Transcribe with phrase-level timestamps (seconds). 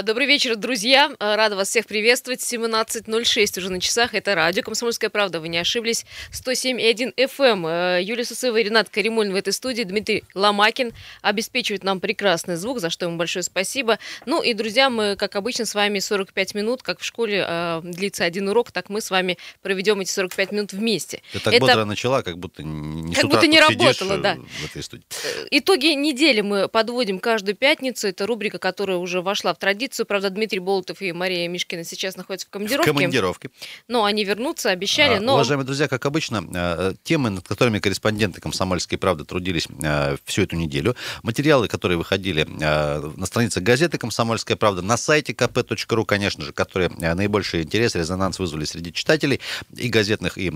[0.00, 1.10] А, добрый вечер, друзья.
[1.18, 2.40] А, рада вас всех приветствовать.
[2.40, 4.14] 17.06 уже на часах.
[4.14, 5.40] Это радио «Комсомольская правда».
[5.40, 6.06] Вы не ошиблись.
[6.32, 7.64] 107.1 FM.
[7.66, 9.82] А, Юлия Сусыва и Ренат Каримулин в этой студии.
[9.82, 13.98] Дмитрий Ломакин обеспечивает нам прекрасный звук, за что ему большое спасибо.
[14.24, 16.82] Ну и, друзья, мы, как обычно, с вами 45 минут.
[16.82, 21.20] Как в школе длится один урок, так мы с вами проведем эти 45 минут вместе.
[21.34, 21.66] Ты так Это...
[21.66, 24.38] бодро начала, как будто не Как будто не работала, да.
[24.64, 25.04] Этой студии.
[25.24, 28.08] Э, итоги недели мы подводим каждую пятницу.
[28.08, 30.06] Это рубрика, которая уже вошла в традицию традицию.
[30.06, 32.90] Правда, Дмитрий Болотов и Мария Мишкина сейчас находятся в командировке.
[32.90, 33.50] В командировке.
[33.88, 35.14] Но они вернутся, обещали.
[35.14, 35.34] А, но...
[35.34, 40.56] Уважаемые друзья, как обычно, э, темы, над которыми корреспонденты «Комсомольской правды» трудились э, всю эту
[40.56, 46.52] неделю, материалы, которые выходили э, на страницах газеты «Комсомольская правда», на сайте kp.ru, конечно же,
[46.52, 49.40] которые наибольший интерес, резонанс вызвали среди читателей
[49.76, 50.50] и газетных, и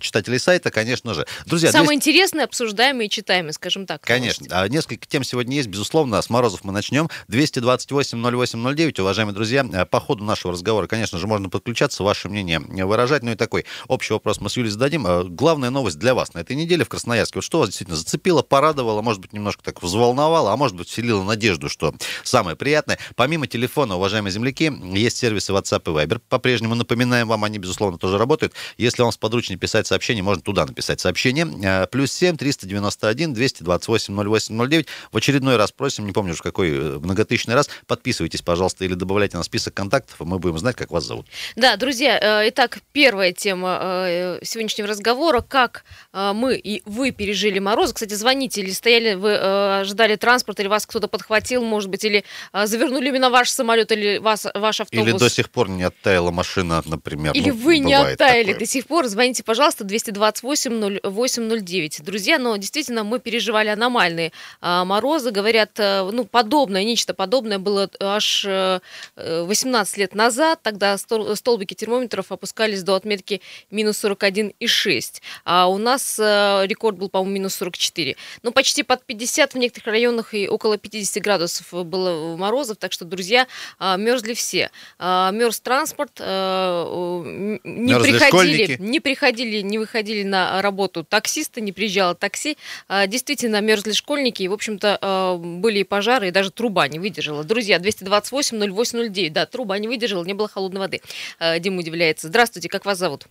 [0.00, 1.26] читателей сайта, конечно же.
[1.46, 2.08] Друзья, Самые 200...
[2.08, 4.02] интересные, обсуждаемые и читаемые, скажем так.
[4.02, 4.46] Конечно.
[4.50, 6.20] А несколько тем сегодня есть, безусловно.
[6.20, 7.08] С Морозов мы начнем.
[7.28, 9.00] 228 0809.
[9.00, 13.22] Уважаемые друзья, э, по ходу нашего разговора, конечно же, можно подключаться, ваше мнение выражать.
[13.22, 15.06] Ну и такой общий вопрос мы с Юлей зададим.
[15.06, 17.38] Э, главная новость для вас на этой неделе в Красноярске.
[17.38, 21.22] Вот что вас действительно зацепило, порадовало, может быть, немножко так взволновало, а может быть, вселило
[21.22, 22.98] надежду, что самое приятное.
[23.14, 26.20] Помимо телефона, уважаемые земляки, есть сервисы WhatsApp и Viber.
[26.28, 28.52] По-прежнему напоминаем вам, они, безусловно, тоже работают.
[28.78, 31.46] Если вам сподручнее писать сообщение, можно туда написать сообщение.
[31.62, 34.86] Э, плюс 7 391 228 08 09.
[35.12, 39.36] В очередной раз просим, не помню уже какой многотысячный раз, подписывайтесь подписывайтесь, пожалуйста, или добавляйте
[39.36, 41.26] на список контактов, и мы будем знать, как вас зовут.
[41.56, 47.58] Да, друзья, э, итак, первая тема э, сегодняшнего разговора, как э, мы и вы пережили
[47.58, 47.92] мороз.
[47.92, 49.36] Кстати, звоните, или стояли вы,
[49.80, 54.46] ожидали транспорт, или вас кто-то подхватил, может быть, или завернули именно ваш самолет, или вас,
[54.54, 55.08] ваш автобус.
[55.08, 57.32] Или до сих пор не оттаяла машина, например.
[57.34, 58.58] Или ну, вы не оттаяли такое.
[58.60, 59.06] до сих пор.
[59.06, 62.02] Звоните, пожалуйста, 228 0809.
[62.02, 65.30] Друзья, но действительно мы переживали аномальные морозы.
[65.30, 68.80] Говорят, ну, подобное, нечто подобное было аж аж
[69.16, 70.60] 18 э, лет назад.
[70.62, 73.40] Тогда столбики термометров опускались до отметки
[73.70, 75.22] минус 41,6.
[75.44, 78.16] А у нас э, рекорд был, по-моему, минус 44.
[78.42, 82.78] Ну, почти под 50 в некоторых районах и около 50 градусов было морозов.
[82.78, 83.46] Так что, друзья,
[83.78, 84.70] а, мерзли все.
[84.98, 92.14] А, мерз транспорт, э, не приходили, не приходили, не выходили на работу таксисты, не приезжало
[92.14, 92.56] такси.
[92.88, 94.42] А, действительно, мерзли школьники.
[94.42, 97.44] И, в общем-то, были и пожары, и даже труба не выдержала.
[97.44, 99.32] Друзья, 220 28 08 09.
[99.32, 101.00] Да, труба не выдержала, не было холодной воды.
[101.38, 102.28] Э, Дима удивляется.
[102.28, 103.26] Здравствуйте, как вас зовут?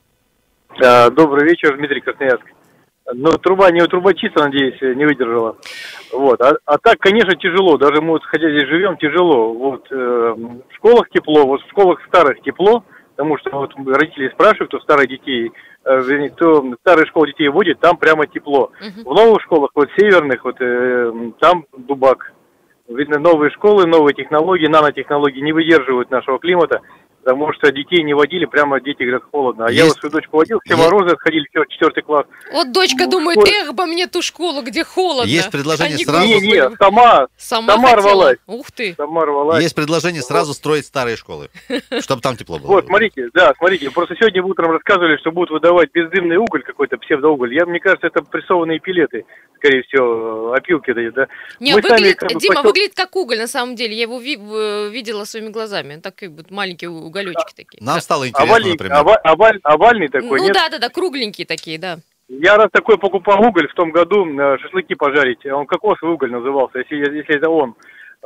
[0.78, 2.46] Добрый вечер, Дмитрий Красноярск.
[3.13, 5.57] Ну, труба не трубочиста, надеюсь, не выдержала.
[6.12, 6.41] Вот.
[6.41, 7.78] А, а так, конечно, тяжело.
[7.78, 9.53] Даже мы, хотя здесь живем, тяжело.
[9.53, 12.84] Вот э, в школах тепло, вот в школах старых тепло,
[13.16, 15.52] потому что вот родители спрашивают, кто старых детей,
[15.84, 18.72] э, вернее, кто старые школы детей водит, там прямо тепло.
[18.81, 19.03] Uh-huh.
[19.03, 22.34] В новых школах, вот северных, вот э, там дубак.
[22.88, 26.81] Видно, новые школы, новые технологии, нанотехнологии не выдерживают нашего климата
[27.25, 29.66] потому что детей не водили, прямо дети говорят, холодно.
[29.66, 29.80] А есть...
[29.80, 32.28] я вот свою дочку водил, все морозы отходили, все, четвертый класс.
[32.53, 33.62] Вот дочка ну, думает, школе...
[33.62, 35.28] эх, бы мне ту школу, где холодно.
[35.28, 36.28] Есть предложение Они сразу...
[36.28, 38.38] Не, не, сама, сама, сама рвалась.
[38.46, 38.94] Ух ты.
[38.96, 39.64] Сама рвалась.
[39.64, 41.50] Есть предложение сразу строить старые школы,
[42.02, 42.68] чтобы там тепло было.
[42.68, 47.56] Вот, смотрите, да, смотрите, просто сегодня утром рассказывали, что будут выдавать бездымный уголь, какой-то псевдоуголь.
[47.56, 49.25] Я, мне кажется, это прессованные пилеты,
[49.58, 51.28] скорее всего, опилки да.
[51.59, 52.64] Не, Мы выглядит, сами, Дима, посел...
[52.64, 53.96] выглядит как уголь, на самом деле.
[53.96, 56.00] Я его ви- видела своими глазами.
[56.00, 57.84] Так как бы маленький уголечки такие.
[57.84, 58.98] Нам стало интересно, овальный, например.
[58.98, 61.98] Оваль, оваль, овальный такой, Ну да, да, да, кругленькие такие, да.
[62.28, 65.46] Я раз такой покупал уголь в том году, э, шашлыки пожарить.
[65.46, 67.76] Он кокосовый уголь назывался, если, если это он.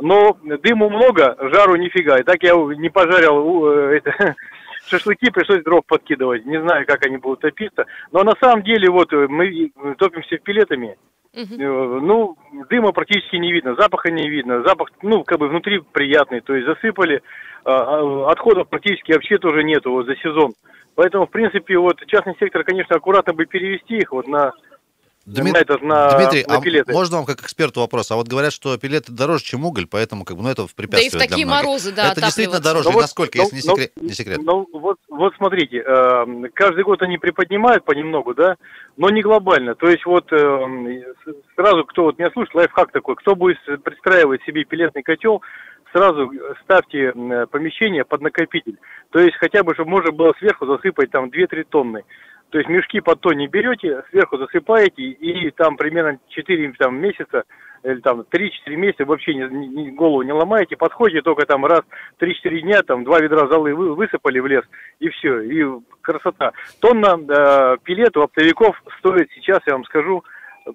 [0.01, 2.17] Но дыму много, жару нифига.
[2.17, 4.35] И так я не пожарил э, это,
[4.89, 6.45] шашлыки, пришлось дров подкидывать.
[6.45, 7.85] Не знаю, как они будут топиться.
[8.13, 10.97] Но на самом деле вот э, мы топимся пилетами.
[11.35, 11.55] Угу.
[11.57, 12.37] Ну,
[12.69, 14.63] дыма практически не видно, запаха не видно.
[14.63, 16.41] Запах, ну, как бы внутри приятный.
[16.41, 17.21] То есть засыпали,
[17.63, 20.53] отходов практически вообще тоже нету вот за сезон.
[20.95, 24.51] Поэтому, в принципе, вот частный сектор, конечно, аккуратно бы перевести их вот на
[25.25, 25.53] Дмит...
[25.53, 26.91] на, этот, на, Дмитрий, на пилеты.
[26.91, 28.09] а можно вам как эксперту вопрос?
[28.11, 31.11] А вот говорят, что пилеты дороже, чем уголь, поэтому как бы, ну, это в препятствие
[31.11, 33.91] Да и в такие морозы, да, Это действительно дороже, ну, насколько, ну, если не, секрет,
[33.95, 34.39] ну, не секрет?
[34.41, 38.55] Ну, вот, вот смотрите, э, каждый год они приподнимают понемногу, да,
[38.97, 39.75] но не глобально.
[39.75, 41.13] То есть вот э,
[41.55, 45.41] сразу, кто вот меня слушает, лайфхак такой, кто будет пристраивать себе пилетный котел,
[45.91, 46.31] сразу
[46.63, 47.11] ставьте
[47.51, 48.77] помещение под накопитель.
[49.11, 52.03] То есть хотя бы, чтобы можно было сверху засыпать там 2-3 тонны.
[52.49, 57.43] То есть мешки под то не берете, сверху засыпаете, и там примерно 4 там, месяца,
[57.83, 61.81] или там 3-4 месяца вообще не, не, голову не ломаете, подходите только там раз
[62.19, 64.65] 3-4 дня, там два ведра золы вы, высыпали в лес,
[64.99, 65.63] и все, и
[66.01, 66.53] красота.
[66.81, 70.23] Тонна э, пилету оптовиков стоит сейчас, я вам скажу,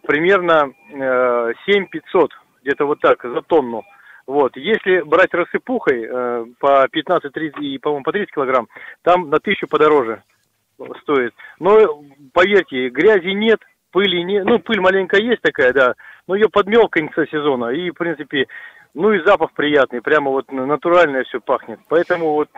[0.06, 2.30] примерно э, 7 500,
[2.62, 3.82] где-то вот так, за тонну.
[4.26, 4.56] Вот.
[4.56, 8.68] Если брать рассыпухой э, по 15-30 и, по-моему, по 30 килограмм,
[9.02, 10.22] там на тысячу подороже
[11.02, 11.34] стоит.
[11.60, 13.60] Но, поверьте, грязи нет,
[13.92, 14.44] пыли нет.
[14.44, 15.94] Ну, пыль маленькая есть такая, да.
[16.26, 17.66] Но ее подмел конца сезона.
[17.66, 18.46] И, в принципе,
[18.94, 21.80] ну и запах приятный, прямо вот натуральное все пахнет.
[21.88, 22.48] Поэтому вот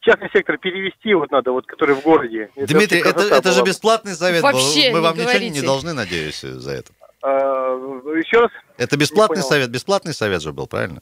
[0.00, 2.50] частный сектор перевести вот надо, вот который в городе.
[2.56, 4.98] Дмитрий, это, это же бесплатный совет Вообще был.
[4.98, 5.50] Мы вам говорите.
[5.50, 6.92] ничего не должны, надеюсь, за это.
[7.26, 7.30] А,
[8.18, 8.50] еще раз?
[8.76, 11.00] Это бесплатный совет, бесплатный совет же был, правильно?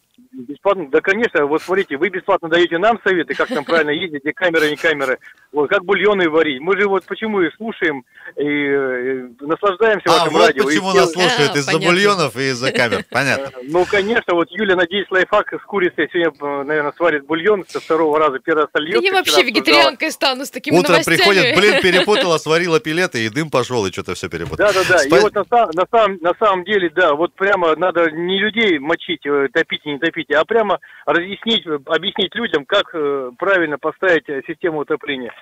[0.48, 0.88] Бесплатно?
[0.90, 1.46] Да, конечно.
[1.46, 5.18] Вот смотрите, вы бесплатно даете нам советы, как нам правильно ездить, где камеры, не камеры.
[5.52, 6.60] Вот, как бульоны варить.
[6.60, 8.04] Мы же вот почему и слушаем,
[8.36, 10.62] и, э, наслаждаемся А, этом вот радио.
[10.62, 11.88] и почему все- нас слушают А, из-за понятно.
[11.94, 13.04] бульонов и из-за камер.
[13.10, 13.50] Понятно.
[13.64, 18.18] Ну, конечно, вот Юля, надеюсь, лайфхак с курицей сегодня, э, наверное, сварит бульон со второго
[18.18, 18.38] раза.
[18.38, 19.02] Первый раз Да сольет.
[19.02, 21.16] я как вообще вегетарианкой стану с такими Утром новостями.
[21.16, 24.72] приходит, блин, перепутала, сварила пилеты, и дым пошел, и что-то все перепутала.
[24.72, 25.04] Да, да, да.
[25.04, 25.44] И Спа- вот на,
[25.74, 29.90] на, самом, на самом деле, да, вот прямо надо не людей мочить, э, топить и
[29.90, 35.32] не топить, а прямо разъяснить, объяснить людям, как э, правильно поставить э, систему отопления.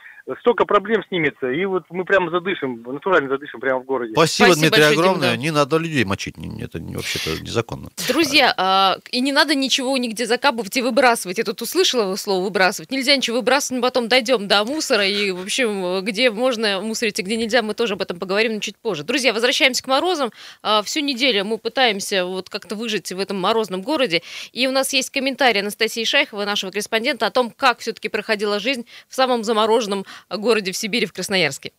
[0.40, 4.12] Столько проблем снимется, и вот мы прямо задышим, натурально задышим прямо в городе.
[4.12, 5.30] Спасибо, Спасибо Дмитрий, большое, Дим, огромное.
[5.30, 5.36] да.
[5.36, 7.90] Не надо людей мочить, это не- вообще-то незаконно.
[8.08, 11.38] Друзья, а, и не надо ничего нигде закапывать и выбрасывать.
[11.38, 12.90] Я тут услышала слово выбрасывать.
[12.90, 15.06] Нельзя ничего выбрасывать, мы потом дойдем до мусора.
[15.06, 18.60] И, в общем, где можно мусорить и где нельзя, мы тоже об этом поговорим но
[18.60, 19.04] чуть позже.
[19.04, 20.30] Друзья, возвращаемся к морозам.
[20.62, 24.22] А, Всю неделю мы пытаемся вот как-то выжить в этом морозном городе.
[24.52, 28.86] И у нас есть комментарий Анастасии Шайховой, нашего корреспондента, о том, как все-таки проходила жизнь
[29.08, 30.04] в самом замороженном
[30.38, 31.72] городе в Сибири, в Красноярске.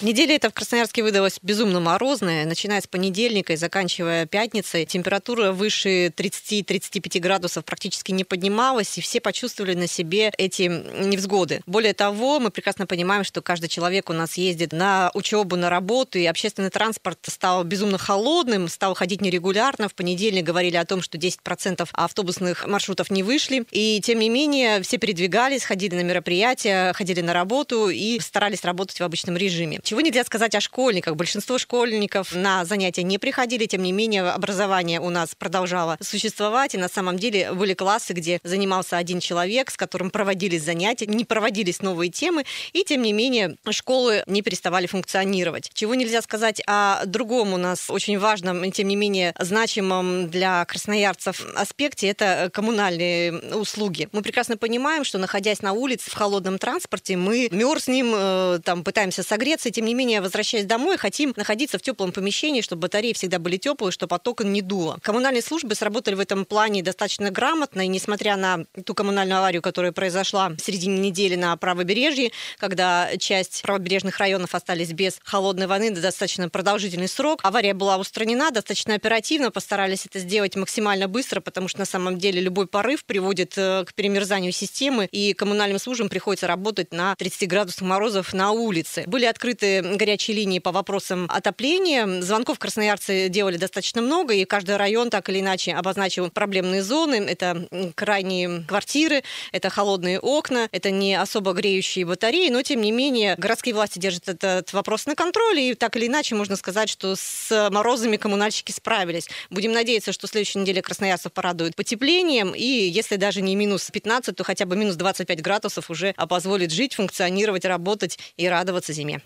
[0.00, 4.86] Неделя эта в Красноярске выдалась безумно морозная, начиная с понедельника и заканчивая пятницей.
[4.86, 11.62] Температура выше 30-35 градусов практически не поднималась, и все почувствовали на себе эти невзгоды.
[11.66, 16.16] Более того, мы прекрасно понимаем, что каждый человек у нас ездит на учебу, на работу,
[16.16, 19.88] и общественный транспорт стал безумно холодным, стал ходить нерегулярно.
[19.88, 24.80] В понедельник говорили о том, что 10% автобусных маршрутов не вышли, и тем не менее
[24.82, 29.80] все передвигались, ходили на мероприятия, ходили на работу и старались работать в обычном режиме.
[29.88, 31.16] Чего нельзя сказать о школьниках.
[31.16, 36.78] Большинство школьников на занятия не приходили, тем не менее образование у нас продолжало существовать, и
[36.78, 41.80] на самом деле были классы, где занимался один человек, с которым проводились занятия, не проводились
[41.80, 42.44] новые темы,
[42.74, 45.70] и тем не менее школы не переставали функционировать.
[45.72, 51.46] Чего нельзя сказать о другом у нас очень важном тем не менее значимом для красноярцев
[51.56, 54.10] аспекте, это коммунальные услуги.
[54.12, 59.22] Мы прекрасно понимаем, что находясь на улице в холодном транспорте, мы мерзнем, э, там пытаемся
[59.22, 63.58] согреться, тем не менее, возвращаясь домой, хотим находиться в теплом помещении, чтобы батареи всегда были
[63.58, 64.98] теплые, чтобы от окон не дуло.
[65.02, 69.92] Коммунальные службы сработали в этом плане достаточно грамотно, и несмотря на ту коммунальную аварию, которая
[69.92, 76.00] произошла в середине недели на правобережье, когда часть правобережных районов остались без холодной воды на
[76.00, 81.78] достаточно продолжительный срок, авария была устранена достаточно оперативно, постарались это сделать максимально быстро, потому что
[81.78, 86.92] на самом деле любой порыв приводит э, к перемерзанию системы, и коммунальным службам приходится работать
[86.92, 89.04] на 30 градусах морозов на улице.
[89.06, 92.20] Были открыты горячие линии по вопросам отопления.
[92.22, 97.16] Звонков красноярцы делали достаточно много, и каждый район так или иначе обозначил проблемные зоны.
[97.16, 99.22] Это крайние квартиры,
[99.52, 104.28] это холодные окна, это не особо греющие батареи, но тем не менее городские власти держат
[104.28, 109.28] этот вопрос на контроле, и так или иначе можно сказать, что с морозами коммунальщики справились.
[109.50, 114.36] Будем надеяться, что в следующей неделе красноярцев порадует потеплением, и если даже не минус 15,
[114.36, 119.20] то хотя бы минус 25 градусов уже позволит жить, функционировать, работать и радоваться зиме.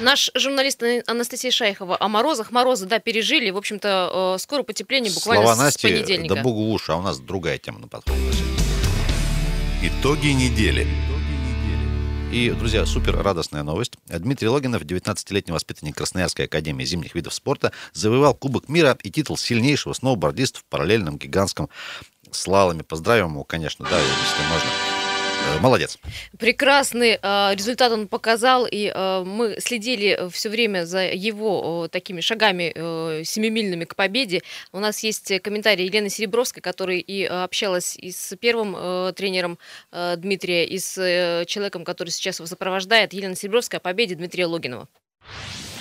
[0.00, 2.50] Наш журналист Анастасия Шайхова о морозах.
[2.50, 3.50] Морозы, да, пережили.
[3.50, 6.34] В общем-то, э, скоро потепление буквально Слова с Насти, понедельника.
[6.34, 8.20] да богу уши, а у нас другая тема на подходе.
[9.82, 10.86] Итоги недели.
[12.32, 13.92] И, друзья, супер радостная новость.
[14.06, 19.92] Дмитрий Логинов, 19-летний воспитанник Красноярской академии зимних видов спорта, завоевал Кубок мира и титул сильнейшего
[19.92, 21.68] сноубордиста в параллельном гигантском
[22.30, 22.84] слаломе.
[22.84, 25.01] Поздравим его, конечно, да, если можно.
[25.42, 25.98] Э, Молодец.
[26.38, 32.20] Прекрасный э, результат он показал, и э, мы следили все время за его э, такими
[32.20, 34.42] шагами э, семимильными к победе.
[34.72, 39.58] У нас есть комментарий Елены Серебровской, которая и э, общалась и с первым э, тренером
[39.90, 43.12] э, Дмитрия, и с э, человеком, который сейчас его сопровождает.
[43.12, 44.88] Елена Серебровская о победе Дмитрия Логинова.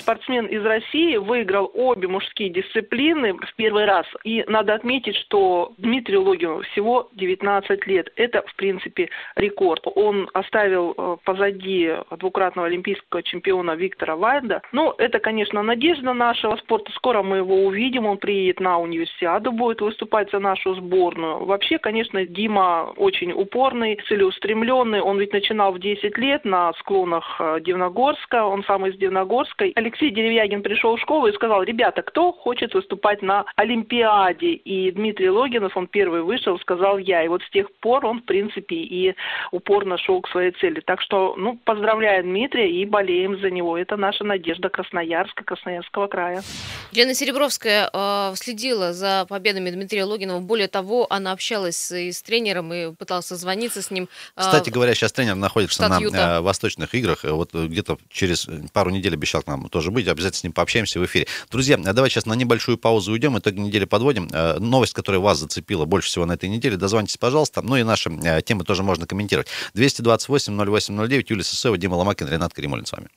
[0.01, 4.05] Спортсмен из России выиграл обе мужские дисциплины в первый раз.
[4.23, 8.11] И надо отметить, что Дмитрию Логину всего 19 лет.
[8.15, 9.81] Это, в принципе, рекорд.
[9.95, 14.61] Он оставил э, позади двукратного олимпийского чемпиона Виктора Вайда.
[14.71, 16.91] Ну, это, конечно, надежда нашего спорта.
[16.93, 18.05] Скоро мы его увидим.
[18.05, 21.45] Он приедет на универсиаду, будет выступать за нашу сборную.
[21.45, 25.01] Вообще, конечно, Дима очень упорный, целеустремленный.
[25.01, 28.45] Он ведь начинал в 10 лет на склонах э, Дивногорска.
[28.45, 29.65] Он сам из Дивногорска.
[29.75, 34.53] Алексей Деревягин пришел в школу и сказал, ребята, кто хочет выступать на Олимпиаде?
[34.53, 37.23] И Дмитрий Логинов, он первый вышел, сказал я.
[37.23, 39.15] И вот с тех пор он, в принципе, и
[39.51, 40.81] упорно шел к своей цели.
[40.81, 43.77] Так что, ну, поздравляем Дмитрия и болеем за него.
[43.77, 46.43] Это наша надежда Красноярска, Красноярского края.
[46.91, 50.39] Елена Серебровская э, следила за победами Дмитрия Логинова.
[50.39, 54.07] Более того, она общалась и с тренером, и пыталась созвониться с ним.
[54.35, 57.23] Э, Кстати говоря, сейчас тренер находится на э, восточных играх.
[57.23, 60.07] Вот где-то через пару недель обещал к нам тоже быть.
[60.07, 61.27] Обязательно с ним пообщаемся в эфире.
[61.49, 63.37] Друзья, давайте сейчас на небольшую паузу уйдем.
[63.37, 64.29] Итоги недели подводим.
[64.31, 67.61] Э, новость, которая вас зацепила больше всего на этой неделе, дозвонитесь, пожалуйста.
[67.61, 69.47] Ну и наши э, темы тоже можно комментировать.
[69.73, 73.07] 228 0809, Юлия Сысоева, Дима Ломакин, Ренат Каримулин с вами.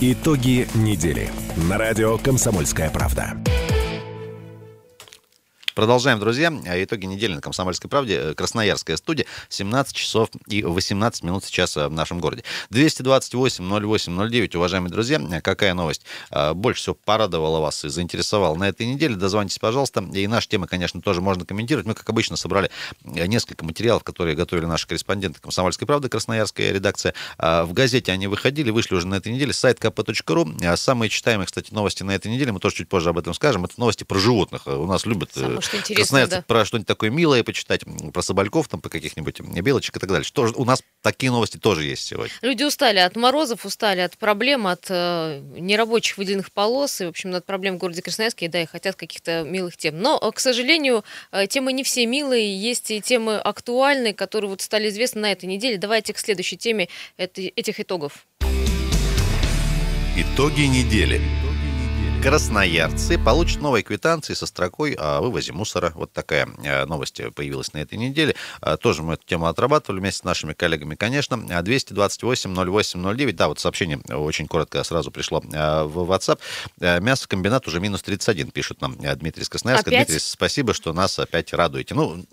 [0.00, 1.30] Итоги недели.
[1.68, 3.36] На радио «Комсомольская правда».
[5.74, 6.52] Продолжаем, друзья.
[6.66, 8.18] Итоги недели на «Комсомольской правде».
[8.20, 9.26] Э, Красноярская студия.
[9.48, 12.44] 17 часов и 18 минут сейчас э, в нашем городе.
[12.70, 15.18] 228-08-09, уважаемые друзья.
[15.42, 19.16] Какая новость э, больше всего порадовала вас и заинтересовала на этой неделе?
[19.16, 20.04] Дозвонитесь, пожалуйста.
[20.12, 21.86] И наши темы, конечно, тоже можно комментировать.
[21.86, 22.70] Мы, как обычно, собрали
[23.04, 27.14] несколько материалов, которые готовили наши корреспонденты «Комсомольской правды», Красноярская редакция.
[27.38, 29.54] В газете они выходили, вышли уже на этой неделе.
[29.54, 30.76] Сайт kp.ru.
[30.76, 33.74] Самые читаемые, кстати, новости на этой неделе, мы тоже чуть позже об этом скажем, это
[33.78, 34.66] новости про животных.
[34.66, 35.30] У нас любят
[35.62, 36.44] что интересно, да.
[36.46, 40.24] про что-нибудь такое милое почитать, про собольков, там, по каких-нибудь белочек и так далее.
[40.24, 42.32] Что, у нас такие новости тоже есть сегодня.
[42.42, 47.34] Люди устали от морозов, устали от проблем, от э, нерабочих выделенных полос, и, в общем,
[47.34, 49.98] от проблем в городе Красноярске, да, и хотят каких-то милых тем.
[50.00, 54.88] Но, к сожалению, э, темы не все милые, есть и темы актуальные, которые вот стали
[54.88, 55.78] известны на этой неделе.
[55.78, 58.26] Давайте к следующей теме этих итогов.
[60.14, 61.20] Итоги недели
[62.22, 65.90] красноярцы получат новые квитанции со строкой о вывозе мусора.
[65.96, 68.36] Вот такая э, новость появилась на этой неделе.
[68.60, 71.34] А, тоже мы эту тему отрабатывали вместе с нашими коллегами, конечно.
[71.34, 73.28] 228-08-09.
[73.28, 76.38] А, да, вот сообщение очень коротко сразу пришло э, в WhatsApp.
[76.80, 79.90] Э, мясокомбинат уже минус 31, пишут нам Дмитрий из Красноярска.
[79.90, 80.06] Опять?
[80.06, 81.94] Дмитрий, спасибо, что нас опять радуете.
[81.94, 82.24] Ну,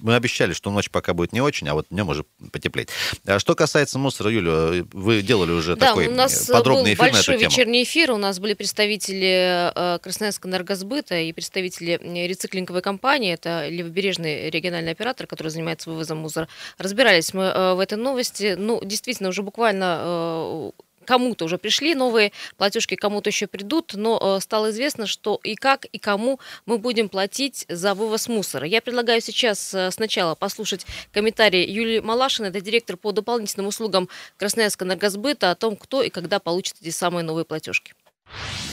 [0.00, 2.88] мы обещали, что ночь пока будет не очень, а вот днем уже потеплеет.
[3.26, 7.12] А что касается мусора, Юля, вы делали уже да, такой у нас подробный был эфир
[7.12, 7.50] большой на эту тему.
[7.50, 13.68] вечерний эфир, у нас были представители представители э, Красноярского энергосбыта и представители рециклинговой компании, это
[13.68, 18.54] левобережный региональный оператор, который занимается вывозом мусора, разбирались мы э, в этой новости.
[18.56, 20.70] Ну, действительно, уже буквально э,
[21.04, 25.98] кому-то уже пришли новые платежки, кому-то еще придут, но стало известно, что и как, и
[25.98, 28.66] кому мы будем платить за вывоз мусора.
[28.66, 35.52] Я предлагаю сейчас сначала послушать комментарий Юлии Малашиной, это директор по дополнительным услугам Красноярского энергосбыта,
[35.52, 37.94] о том, кто и когда получит эти самые новые платежки.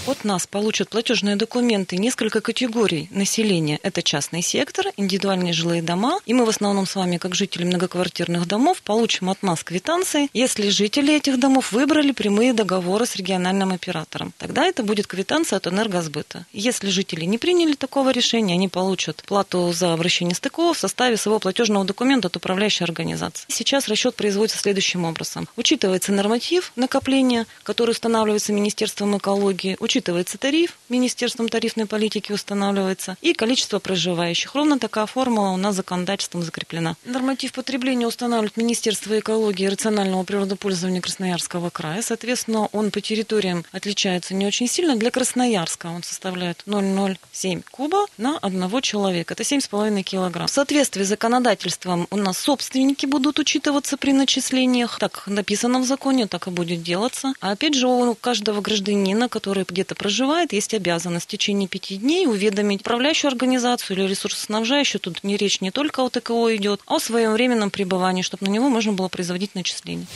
[0.06, 3.80] От нас получат платежные документы несколько категорий населения.
[3.84, 6.20] Это частный сектор, индивидуальные жилые дома.
[6.26, 10.68] И мы в основном с вами, как жители многоквартирных домов, получим от нас квитанции, если
[10.68, 14.34] жители этих домов выбрали прямые договоры с региональным оператором.
[14.38, 16.46] Тогда это будет квитанция от энергосбыта.
[16.52, 21.40] Если жители не приняли такого решения, они получат плату за обращение стыков в составе своего
[21.40, 23.46] платежного документа от управляющей организации.
[23.48, 25.48] Сейчас расчет производится следующим образом.
[25.56, 33.80] Учитывается норматив накопления, который устанавливается Министерством экологии, учитывается тариф, Министерством тарифной политики устанавливается, и количество
[33.80, 34.56] проживающих.
[34.56, 36.96] Ровно такая формула у нас законодательством закреплена.
[37.06, 42.02] Норматив потребления устанавливает Министерство экологии и рационального природопользования Красноярского края.
[42.02, 44.96] Соответственно, он по территориям отличается не очень сильно.
[44.96, 49.34] Для Красноярска он составляет 0,07 куба на одного человека.
[49.34, 50.48] Это 7,5 килограмм.
[50.48, 55.00] В соответствии с законодательством у нас собственники будут учитываться при начислениях.
[55.00, 57.34] Так написано в законе, так и будет делаться.
[57.40, 61.98] А опять же, у каждого гражданина, который где где-то проживает, есть обязанность в течение пяти
[61.98, 65.02] дней уведомить управляющую организацию или ресурсоснабжающую.
[65.02, 68.52] Тут не речь не только о ТКО идет, а о своем временном пребывании, чтобы на
[68.52, 70.08] него можно было производить начисление.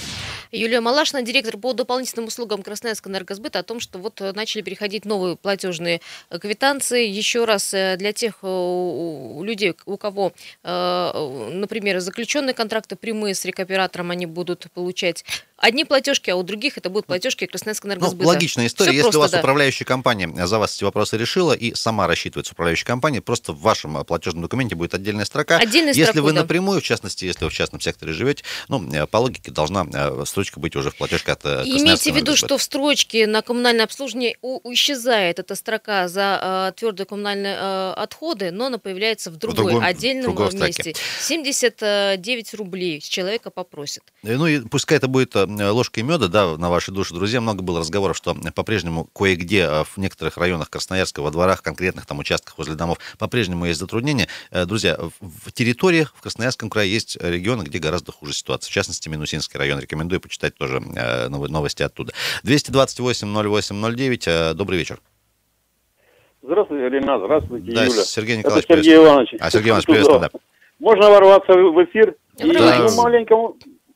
[0.51, 5.35] Юлия Малашина, директор по дополнительным услугам Красноярского энергосбыта, о том, что вот начали переходить новые
[5.35, 7.07] платежные квитанции.
[7.07, 13.45] Еще раз э, для тех э, людей, у кого, э, например, заключенные контракты прямые с
[13.45, 15.23] рекоператором, они будут получать
[15.57, 18.23] одни платежки, а у других это будут платежки Красноярского ну, энергосбыта.
[18.23, 18.91] Ну, логичная история.
[18.91, 19.39] Все Если просто, у вас да.
[19.39, 24.05] управляющая компания за вас эти вопросы решила и сама рассчитывается управляющая компания, просто в вашем
[24.05, 25.57] платежном документе будет отдельная строка.
[25.57, 26.41] Отдельная Если строку, вы да.
[26.41, 30.23] напрямую, в частности, если вы в частном секторе живете, ну, э, по логике должна э,
[30.37, 33.85] строчка быть уже в платежке от э, Имейте в виду, что в строчке на коммунальное
[33.85, 37.57] обслуживание исчезает эта строка за твердые коммунальные
[37.93, 40.93] отходы, но она появляется в другой, в другом, отдельном в месте.
[41.21, 44.03] 79 рублей с человека попросят.
[44.21, 48.17] Ну и пускай это будет ложкой меда, да, на вашей душе, друзья, много было разговоров,
[48.17, 53.65] что по-прежнему кое-где в некоторых районах Красноярска, во дворах, конкретных там участках возле домов, по-прежнему
[53.65, 54.27] есть затруднения.
[54.51, 58.69] Э, друзья, в территориях в Красноярском крае есть регионы, где гораздо хуже ситуация.
[58.69, 62.13] В частности, Минусинский район рекомендую почитать тоже э, новости оттуда.
[62.45, 64.99] 228-08-09, э, добрый вечер.
[66.41, 68.03] Здравствуйте, Ренат, здравствуйте, да, Юля.
[68.03, 69.29] Сергей Николаевич, Это Сергей Иванович.
[69.39, 70.29] А, Сергей Иванович, приветствую, да.
[70.79, 72.15] Можно ворваться в эфир?
[72.37, 72.77] И, Да.
[72.87, 73.35] ну, маленько,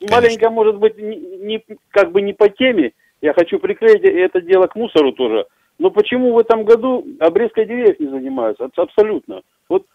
[0.10, 2.92] маленько, может быть, не, не- как бы не по теме.
[3.22, 5.46] Я хочу приклеить это дело к мусору тоже.
[5.78, 8.66] Но почему в этом году обрезкой деревьев не занимаются?
[8.66, 9.42] Аб- Абсолютно.
[9.70, 9.86] Вот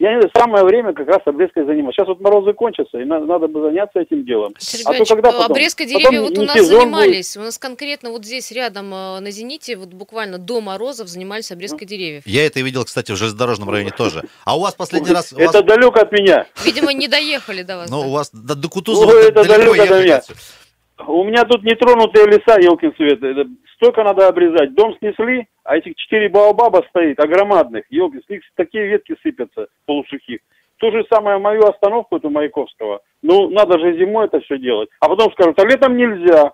[0.00, 1.96] я не знаю, самое время как раз обрезкой заниматься.
[1.96, 4.54] Сейчас вот морозы кончатся, и на- надо бы заняться этим делом.
[4.58, 5.52] Сергей А то когда потом?
[5.52, 7.36] обрезка Потом деревьев вот у нас занимались.
[7.36, 11.86] У нас конкретно вот здесь рядом э, на «Зените», вот буквально до морозов занимались обрезкой
[11.86, 12.22] деревьев.
[12.24, 14.24] Я это видел, кстати, в железнодорожном районе тоже.
[14.46, 15.34] А у вас последний раз...
[15.36, 16.46] Это далеко от меня.
[16.64, 17.90] Видимо, не доехали до вас.
[17.90, 20.28] Ну, у вас до, Кутузова Ну, далеко ехать.
[21.06, 23.22] У меня тут нетронутые леса, елкин свет.
[23.22, 24.74] Это столько надо обрезать.
[24.74, 27.84] Дом снесли, а этих четыре баобаба стоит, огромадных.
[27.90, 30.40] Елки, с них такие ветки сыпятся полусухих.
[30.78, 33.00] То же самое мою остановку, эту Маяковского.
[33.22, 34.88] Ну, надо же зимой это все делать.
[35.00, 36.52] А потом скажут, а летом нельзя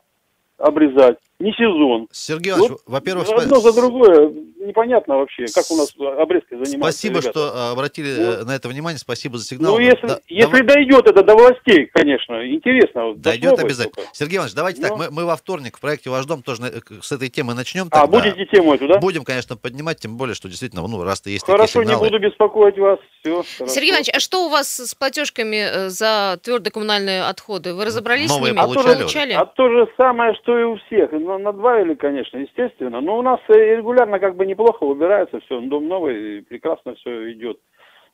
[0.58, 1.18] обрезать.
[1.38, 2.08] Не сезон.
[2.12, 4.32] Сергей Иванович, Вот во-первых, Одно за другое.
[4.66, 6.78] Непонятно вообще, как у нас обрезкой занимаются.
[6.98, 7.30] спасибо, ребята.
[7.30, 9.74] что э, обратили э, на это внимание, спасибо за сигнал.
[9.74, 13.14] Ну, если, Да- если давай- дойдет это до властей, конечно, интересно.
[13.14, 13.94] Дойдет обязательно.
[13.94, 14.10] только.
[14.14, 14.96] Сергей Иванович, давайте так, Ну.
[14.96, 17.86] мы, мы во вторник в проекте «Ваш дом» тоже на- э, с этой темы начнем.
[17.90, 18.18] А, тогда.
[18.18, 18.98] будете тему эту, да?
[18.98, 22.08] Будем, конечно, поднимать, тем более, что действительно, ну, раз-то есть Хорошо, такие не сигналы.
[22.10, 22.98] буду беспокоить вас.
[23.20, 23.44] Все.
[23.66, 27.74] Сергей Иванович, а что у вас с платежками э, за твердые коммунальные отходы?
[27.74, 28.64] Вы разобрались Новые с ними?
[28.64, 29.32] получали уже?
[29.34, 31.12] А то же самое, что и у всех.
[31.26, 33.00] На- Надбавили, конечно, естественно.
[33.00, 35.60] Но у нас э, регулярно как бы неплохо убирается все.
[35.60, 37.58] Дом новый, прекрасно все идет.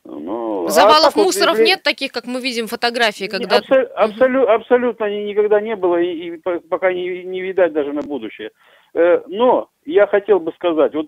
[0.04, 3.58] Ну, а Завалов так вот мусоров везде- нет таких, как мы видим фотографии, когда...
[3.58, 7.92] Абсо- абсолю- абсолютно ни- никогда не было и, и по- пока не, не видать даже
[7.92, 8.50] на будущее.
[8.94, 11.06] Э, Но я хотел бы сказать, вот,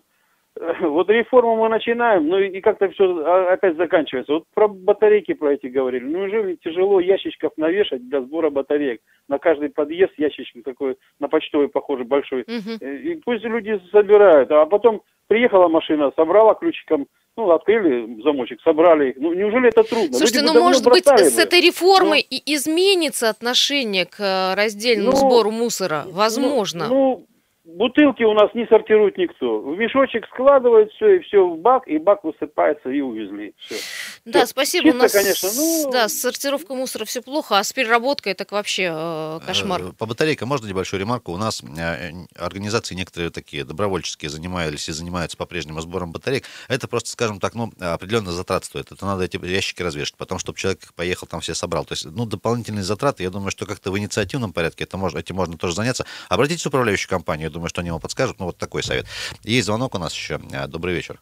[0.81, 3.17] вот реформу мы начинаем, ну и как-то все
[3.49, 4.35] опять заканчивается.
[4.35, 6.05] Вот про батарейки про эти говорили.
[6.05, 9.01] Ну, Неужели тяжело ящичков навешать для сбора батареек?
[9.29, 12.45] На каждый подъезд ящичек такой, на почтовый похожий, большой.
[12.81, 19.11] Э, И пусть люди собирают, а потом приехала машина, собрала ключиком, ну, открыли замочек, собрали
[19.11, 19.17] их.
[19.17, 20.17] Ну, неужели это трудно?
[20.17, 25.17] Слушайте, Люди ну может быть с этой реформой и изменится отношение к э, раздельному Ну,
[25.17, 26.05] сбору мусора?
[26.13, 26.87] Возможно.
[26.87, 27.27] Ну, ну,
[27.65, 29.61] бутылки у нас не сортирует никто.
[29.61, 33.55] В мешочек складывают все, и все в бак, и бак высыпается, и увезли.
[33.59, 33.77] Все.
[34.25, 34.47] да, всё.
[34.49, 34.89] спасибо.
[34.89, 38.53] У чисто, нас конечно, ну- да, с сортировкой мусора все плохо, а с переработкой так
[38.53, 39.83] вообще э, кошмар.
[39.83, 41.33] Э, По батарейкам можно небольшую ремарку?
[41.33, 46.45] У нас э, организации некоторые такие добровольческие занимались и занимаются по-прежнему сбором батареек.
[46.69, 48.93] Это просто, скажем так, ну, определенно затрат стоит.
[48.93, 51.85] Это надо эти ящики развешать, потом, чтобы человек поехал, там все собрал.
[51.85, 55.37] То есть, ну, дополнительные затраты, я думаю, что как-то в инициативном порядке это можно, этим
[55.37, 56.05] можно тоже заняться.
[56.29, 58.39] Обратитесь в управляющую компанию, думаю, что они вам подскажут.
[58.39, 59.07] Ну, вот такой совет.
[59.43, 60.39] Есть звонок у нас еще.
[60.53, 61.21] Э, Добрый вечер.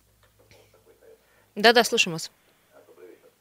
[1.55, 2.33] Да-да, слушаем вас.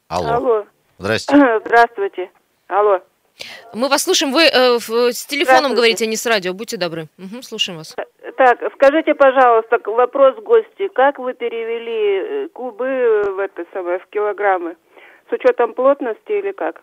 [0.08, 0.30] Алло.
[0.34, 0.66] Алло.
[0.98, 1.34] Здрасте.
[1.64, 2.30] Здравствуйте.
[2.68, 3.00] Алло.
[3.72, 4.32] Мы вас слушаем.
[4.32, 5.74] Вы э, в- с телефоном Здравствуйте.
[5.76, 6.52] говорите, а не с радио.
[6.52, 7.08] Будьте добры.
[7.16, 7.96] Мгм, слушаем вас.
[8.36, 10.88] Так, скажите, пожалуйста, к- вопрос гости.
[10.94, 14.76] Как вы перевели э, кубы в это самое, в килограммы?
[15.30, 16.82] С учетом плотности или как?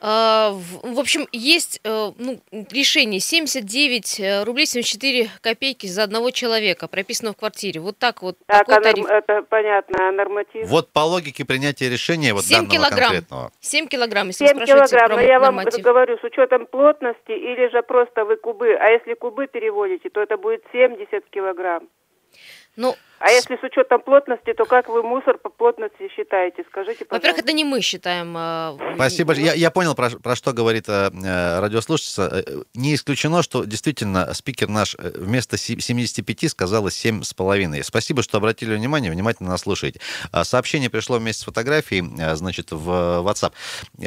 [0.00, 6.86] А, В общем, есть э, ну, решение 79 э, рублей 74 копейки за одного человека,
[6.86, 7.80] прописано в квартире.
[7.80, 8.36] Вот так вот.
[8.46, 9.06] Так, такой а норм- тариф.
[9.06, 10.68] это понятно, а норматив?
[10.68, 13.10] Вот по логике принятия решения вот 7 данного килограмм.
[13.10, 13.52] конкретного.
[13.60, 15.08] 7 килограмм, если вы 7 спрашиваете килограмм.
[15.08, 18.74] про Но я вам говорю, с учетом плотности или же просто вы кубы.
[18.74, 21.88] А если кубы переводите, то это будет 70 килограмм.
[22.76, 26.64] Ну, А если с учетом плотности, то как вы мусор по плотности считаете?
[26.70, 27.14] Скажите, пожалуйста.
[27.14, 28.32] во-первых, это не мы считаем.
[28.36, 29.32] а, Спасибо.
[29.34, 32.44] Я, я понял, про, про что говорит э, э, радиослушательница.
[32.46, 37.82] Э, Не исключено, что действительно спикер наш э, вместо се- 75 сказала 7,5.
[37.82, 40.00] Спасибо, что обратили внимание, внимательно нас слушаете.
[40.30, 42.88] А, Сообщение пришло вместе с фотографией, э, значит, в
[43.26, 43.52] WhatsApp.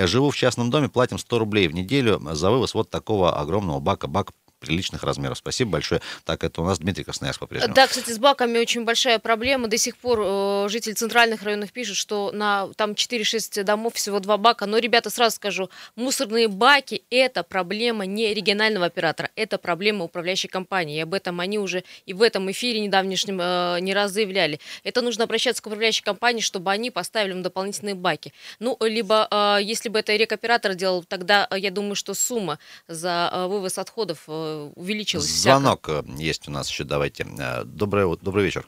[0.08, 4.08] Живу в частном доме, платим 100 рублей в неделю за вывоз вот такого огромного бака.
[4.08, 4.28] Бак
[4.62, 5.38] приличных размеров.
[5.40, 6.02] Спасибо большое.
[6.24, 7.74] Так, это у нас Дмитрий Красноярск по-прежнему.
[7.74, 9.68] Да, кстати, с баками очень большая проблема.
[9.68, 14.38] До сих пор э, жители центральных районов пишут, что на там 4-6 домов всего два
[14.38, 14.68] бака.
[14.68, 20.98] Но, ребята, сразу скажу, мусорные баки– это проблема не регионального оператора, это проблема управляющей компании.
[20.98, 24.60] И об этом они уже и в этом эфире недавнешнем э, не раз заявляли.
[24.84, 28.32] Это нужно обращаться к управляющей компании, чтобы они поставили им дополнительные баки.
[28.60, 33.30] Ну, либо, э, если бы это рекоператор делал, тогда э, я думаю, что сумма за
[33.34, 35.26] э, вывоз отходов э, увеличилась.
[35.26, 35.60] всяко.
[35.60, 37.26] Звонок э, есть у нас еще, давайте.
[37.40, 38.66] Э, Доброе, добрый вечер.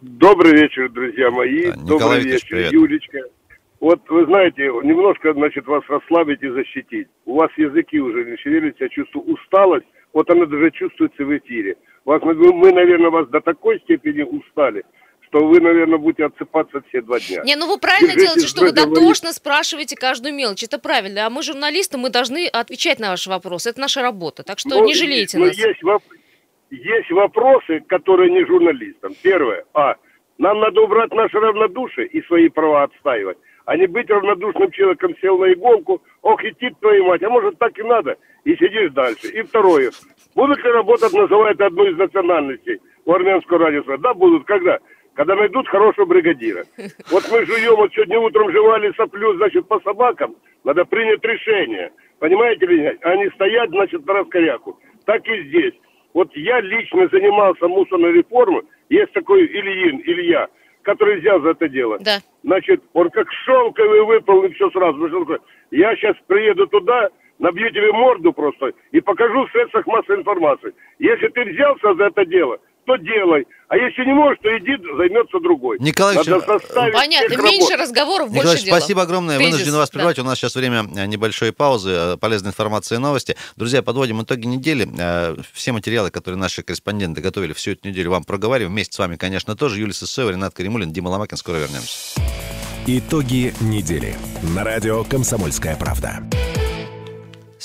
[0.00, 1.66] Добрый вечер, друзья мои.
[1.66, 2.72] Да, Николай Добрый Викторович, вечер, привет.
[2.72, 3.18] Юлечка.
[3.80, 7.08] Вот вы знаете, немножко, значит, вас расслабить и защитить.
[7.26, 9.86] У вас языки уже не шевелятся, я чувствую усталость.
[10.12, 11.76] Вот она даже чувствуется в эфире.
[12.04, 14.84] Вас, мы, наверное, вас до такой степени устали,
[15.28, 17.42] что вы, наверное, будете отсыпаться все два дня.
[17.44, 20.62] Не, ну вы правильно Держите делаете, что вы дотошно спрашиваете каждую мелочь.
[20.62, 21.26] Это правильно.
[21.26, 23.70] А мы, журналисты, мы должны отвечать на ваши вопросы.
[23.70, 24.42] Это наша работа.
[24.42, 25.56] Так что Но- не жалейте но нас.
[25.56, 26.02] Есть, воп-
[26.70, 29.14] есть вопросы, которые не журналистам.
[29.22, 29.64] Первое.
[29.74, 29.96] А.
[30.38, 35.38] Нам надо убрать наше равнодушие и свои права отстаивать, а не быть равнодушным человеком, сел
[35.38, 39.28] на иголку, ох, идти твою мать, а может так и надо, и сидишь дальше.
[39.28, 39.92] И второе.
[40.34, 43.96] Будут ли работать, называют одну из национальностей у армянского радио?
[43.98, 44.44] Да, будут.
[44.44, 44.80] Когда?
[45.14, 46.64] Когда найдут хорошего бригадира.
[47.10, 51.92] Вот мы жуем, вот сегодня утром жевали соплю, значит, по собакам, надо принять решение.
[52.18, 52.98] Понимаете ли, нет?
[53.04, 54.78] не стоять, значит, на раскоряку.
[55.04, 55.74] Так и здесь.
[56.14, 58.62] Вот я лично занимался мусорной реформой.
[58.88, 60.48] Есть такой Ильин, Илья,
[60.82, 61.98] который взял за это дело.
[62.00, 62.18] Да.
[62.42, 65.08] Значит, он как шелковый выполнил все сразу.
[65.70, 70.72] Я сейчас приеду туда, набью тебе морду просто и покажу в средствах массовой информации.
[70.98, 73.46] Если ты взялся за это дело, то делай.
[73.68, 75.78] А если не можешь, то иди займется другой.
[75.80, 77.80] Николай Надо составить Понятно, меньше работ.
[77.80, 78.76] разговоров, Николай больше дела.
[78.78, 79.38] спасибо огромное.
[79.38, 79.92] Тезис, Вынужден вас да.
[79.98, 80.18] прервать.
[80.18, 83.36] У нас сейчас время э, небольшой паузы, э, полезной информации и новости.
[83.56, 84.88] Друзья, подводим итоги недели.
[84.98, 88.72] Э, Все материалы, которые наши корреспонденты готовили всю эту неделю, вам проговариваем.
[88.72, 89.80] Вместе с вами, конечно, тоже.
[89.80, 91.38] Юлия Сысоева, Ренат Каримулин, Дима Ломакин.
[91.38, 92.20] Скоро вернемся.
[92.86, 94.14] Итоги недели.
[94.54, 96.20] На радио «Комсомольская правда».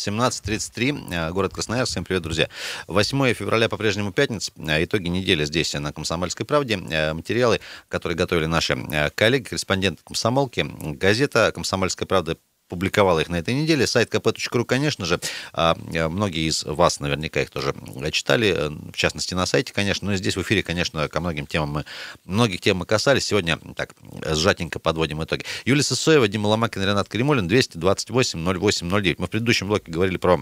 [0.07, 1.91] 17.33, э, город Красноярск.
[1.91, 2.49] Всем привет, друзья.
[2.87, 4.51] 8 февраля по-прежнему пятница.
[4.57, 6.79] Э, Итоги недели здесь, на «Комсомольской правде».
[6.89, 10.65] Э, Материалы, которые готовили наши э, коллеги, корреспонденты «Комсомолки».
[10.95, 12.37] Газета «Комсомольская правда»
[12.69, 13.85] публиковала их на этой неделе.
[13.87, 15.19] Сайт kp.ru, конечно же,
[15.53, 19.73] а, э, многие из вас наверняка их тоже э, читали, э, в частности на сайте,
[19.73, 21.85] конечно, но и здесь в эфире, конечно, ко многим темам мы,
[22.25, 23.25] многих тем мы касались.
[23.25, 23.93] Сегодня так
[24.25, 25.43] сжатенько подводим итоги.
[25.65, 29.19] Юлия Сысоева, Дима Ломакин, Ренат Каримулин, 228 08 09.
[29.19, 30.37] Мы в предыдущем блоке говорили про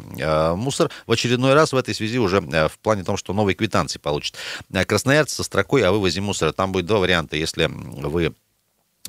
[0.56, 0.92] мусор.
[1.06, 4.36] В очередной раз в этой связи уже в плане том, что новые квитанции получат.
[4.86, 6.52] Красноярцы со строкой о вывозе мусора.
[6.52, 8.34] Там будет два варианта, если вы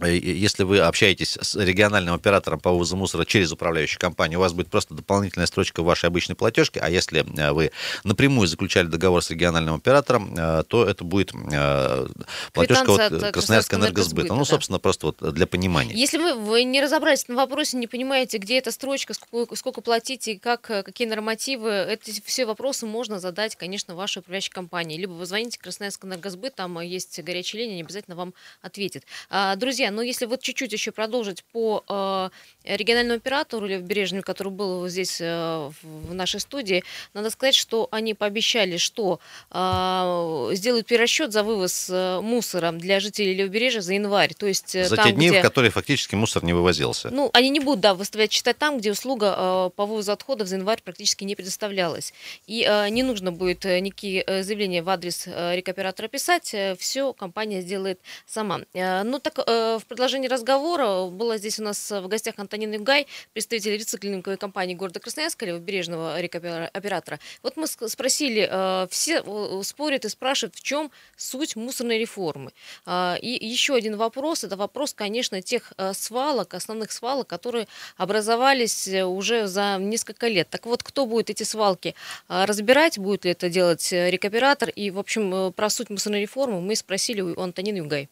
[0.07, 4.69] если вы общаетесь с региональным оператором по вывозу мусора через управляющую компанию, у вас будет
[4.69, 7.73] просто дополнительная строчка в вашей обычной платежке, а если э, вы
[8.05, 12.07] напрямую заключали договор с региональным оператором, э, то это будет э,
[12.53, 14.35] платежка от от Красноярского энергосбыта.
[14.35, 14.45] Ну, да.
[14.45, 15.95] собственно, просто вот для понимания.
[15.95, 20.29] Если вы, вы не разобрались на вопросе, не понимаете, где эта строчка, сколько, сколько платить
[20.29, 24.97] и как, э, какие нормативы, эти все вопросы можно задать, конечно, вашей управляющей компании.
[24.97, 29.05] Либо вы звоните Красноярск энергосбыт, там э, есть горячая линия, они обязательно вам ответит.
[29.31, 29.57] А,
[29.89, 32.31] друзья, ну если вот чуть-чуть еще продолжить по э,
[32.65, 37.55] региональному оператору или Бережному, который был вот здесь э, в в нашей студии, надо сказать,
[37.55, 39.21] что они пообещали, что
[39.51, 44.35] э, сделают перерасчет за вывоз мусора для жителей Левобережья за январь.
[44.35, 45.41] То есть э, За там, те дни, где...
[45.41, 47.11] в которые фактически мусор не вывозился.
[47.11, 50.57] Ну, они не будут, да, выставлять счета там, где услуга э, по вывозу отходов за
[50.57, 52.13] январь практически не предоставлялась.
[52.47, 57.61] И э, не нужно будет э, никакие э, заявления в адрес рекоператора писать, все компания
[57.61, 58.61] сделает сама.
[58.75, 59.39] Ну, так
[59.79, 65.01] в продолжении разговора была здесь у нас в гостях Антонина Югай, представитель рециклинговой компании города
[65.01, 67.19] Красноярска, левобережного рекоператора.
[67.43, 72.53] Вот мы спросили, э, все э, спорят и спрашивают, в чем суть мусорной реформы.
[72.87, 78.89] А, И еще один вопрос, это вопрос, конечно, тех э, свалок, основных свалок, которые образовались
[78.89, 80.49] э, уже за несколько лет.
[80.51, 81.95] Так вот, кто будет эти свалки
[82.29, 84.71] разбирать, будет ли это делать э, рекоператор?
[84.71, 88.09] И, в общем, э, про суть мусорной реформы мы спросили у Антонины Югай.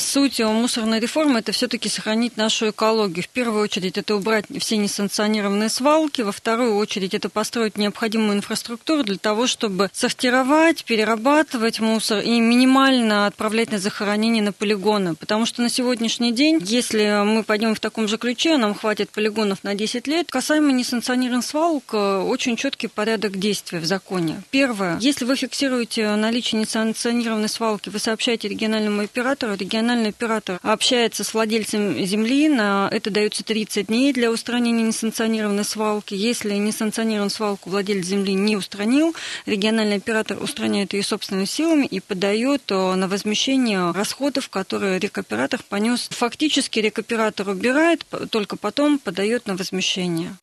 [0.00, 3.22] Суть мусорной реформы– это все-таки сохранить нашу экологию.
[3.22, 6.22] В первую очередь, это убрать все несанкционированные свалки.
[6.22, 13.26] Во вторую очередь, это построить необходимую инфраструктуру для того, чтобы сортировать, перерабатывать мусор и минимально
[13.26, 15.14] отправлять на захоронение на полигоны.
[15.14, 19.62] Потому что на сегодняшний день, если мы пойдем в таком же ключе, нам хватит полигонов
[19.64, 20.26] на 10 лет.
[20.30, 24.42] Касаемо несанкционированных свалок, э, очень четкий порядок действия в законе.
[24.50, 24.98] Первое.
[24.98, 29.56] Если вы фиксируете наличие несанкционированной свалки, вы сообщаете региональному оператору,
[29.90, 36.14] региональный оператор общается с владельцем земли, на это дается 30 дней для устранения несанкционированной свалки.
[36.14, 39.14] Если несанкционированную свалку владелец земли не устранил,
[39.46, 46.08] региональный оператор устраняет ее собственными силами и подает э, на возмещение расходов, которые рекоператор понес.
[46.10, 50.36] Фактически рекоператор убирает, только потом подает на возмещение.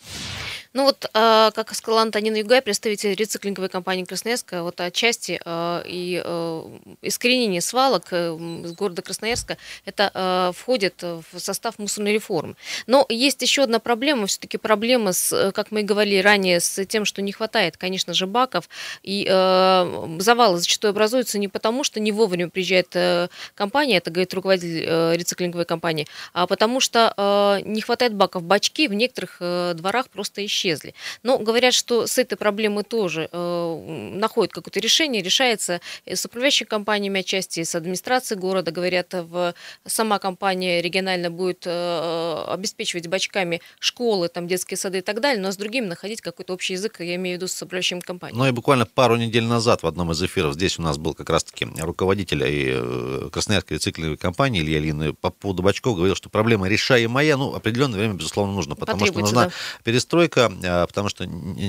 [0.77, 6.21] Ну вот, а, как сказала Антонина Югай, представитель рециклинговой компании Красноярска, вот отчасти а, и
[6.23, 12.55] а, искоренение свалок э, м, с города Красноярска, это входит в состав мусорной реформы.
[12.85, 16.85] Но есть еще одна проблема, все-таки проблема, с, э, как мы и говорили ранее, с
[16.85, 18.69] тем, что не хватает, конечно же, баков,
[19.01, 24.31] и э, завалы зачастую образуются не потому, что не вовремя приезжает э, компания, это говорит
[24.35, 28.43] руководитель э, рециклинговой компании, а потому что э, не хватает баков.
[28.43, 30.66] Бачки в некоторых э, дворах просто исчезли.
[30.67, 30.93] Исчезли.
[31.23, 37.21] Но говорят, что с этой проблемой тоже э, находят какое-то решение, решается с управляющими компаниями
[37.21, 38.71] отчасти, с администрацией города.
[38.71, 39.53] Говорят, в,
[39.85, 45.51] сама компания регионально будет э, обеспечивать бачками школы, там, детские сады и так далее, но
[45.51, 48.39] с другими находить какой-то общий язык, я имею в виду с управляющими компаниями.
[48.39, 51.29] Ну и буквально пару недель назад в одном из эфиров здесь у нас был как
[51.29, 56.67] раз-таки руководитель и э, Красноярской рециклинговой компании Илья Лин по поводу бачков говорил, что проблема
[56.67, 59.51] решаемая, ну, определенное время, безусловно, нужно, потому что нужна да.
[59.83, 61.27] перестройка, а, потому что,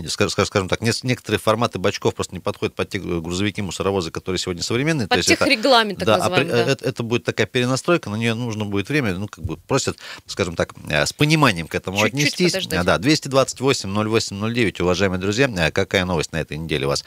[0.09, 5.09] скажем так, некоторые форматы бачков просто не подходят под те грузовики, мусоровозы, которые сегодня современные.
[5.09, 6.41] Под тех регламент, да, да.
[6.41, 10.57] Это, это будет такая перенастройка, на нее нужно будет время, ну, как бы просят, скажем
[10.57, 12.53] так, э, с пониманием к этому Чуть-чуть отнестись.
[12.53, 12.85] Подождать.
[12.85, 17.05] Да, 228 08 09, уважаемые друзья, э, какая новость на этой неделе вас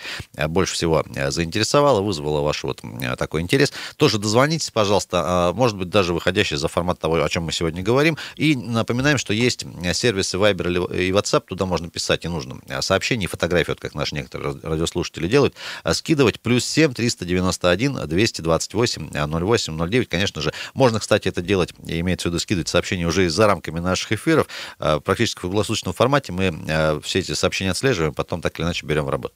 [0.48, 2.82] больше всего заинтересовала, вызвала ваш вот
[3.18, 3.72] такой интерес?
[3.98, 7.82] Тоже дозвонитесь, пожалуйста, а, может быть, даже выходящий за формат того, о чем мы сегодня
[7.82, 8.18] говорим.
[8.36, 13.28] И напоминаем, что есть сервисы Viber и WhatsApp, туда можно писать, и нужно сообщения и
[13.28, 20.10] фотографии, вот как наши некоторые радиослушатели делают, а, скидывать плюс 7 391 228 08 09.
[20.10, 24.12] Конечно же, можно, кстати, это делать, имеется в виду скидывать сообщения уже за рамками наших
[24.14, 24.48] эфиров.
[24.80, 29.06] А, практически в круглосуточном формате мы все эти сообщения отслеживаем, потом так или иначе берем
[29.06, 29.34] в работу.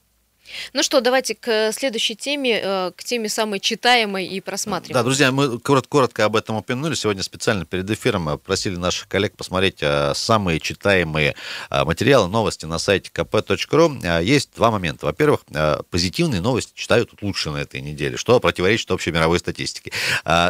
[0.74, 4.94] Ну что, давайте к следующей теме, э, к теме самой читаемой и просматриваемой.
[4.94, 6.96] Да, друзья, мы коротко, коротко об этом упомянули.
[6.96, 11.36] Сегодня специально перед эфиром просили наших коллег посмотреть э, самые читаемые
[11.70, 14.24] э, материалы, новости на сайте kp.ru.
[14.24, 15.06] Есть два момента.
[15.06, 15.42] Во-первых,
[15.90, 19.92] позитивные новости читают лучше на этой неделе, что противоречит общей мировой статистике.